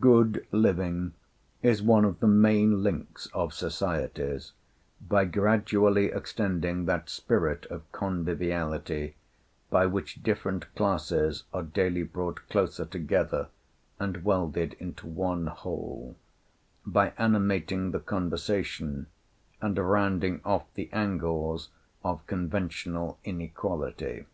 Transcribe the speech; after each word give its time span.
Good 0.00 0.46
living 0.50 1.12
is 1.62 1.82
one 1.82 2.06
of 2.06 2.20
the 2.20 2.26
main 2.26 2.82
links 2.82 3.28
of 3.34 3.52
society, 3.52 4.40
by 4.98 5.26
gradually 5.26 6.06
extending 6.06 6.86
that 6.86 7.10
spirit 7.10 7.66
of 7.66 7.82
conviviality 7.92 9.16
by 9.68 9.84
which 9.84 10.22
different 10.22 10.74
classes 10.74 11.44
are 11.52 11.64
daily 11.64 12.02
brought 12.02 12.48
closer 12.48 12.86
together 12.86 13.48
and 14.00 14.24
welded 14.24 14.72
into 14.80 15.06
one 15.06 15.48
whole; 15.48 16.16
by 16.86 17.12
animating 17.18 17.90
the 17.90 18.00
conversation, 18.00 19.06
and 19.60 19.76
rounding 19.76 20.40
off 20.46 20.64
the 20.76 20.90
angles 20.94 21.68
of 22.02 22.26
conventional 22.26 23.18
inequality. 23.22 24.24